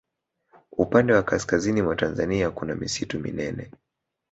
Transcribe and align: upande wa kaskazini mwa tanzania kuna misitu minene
upande 0.77 1.13
wa 1.13 1.23
kaskazini 1.23 1.81
mwa 1.81 1.95
tanzania 1.95 2.51
kuna 2.51 2.75
misitu 2.75 3.19
minene 3.19 3.71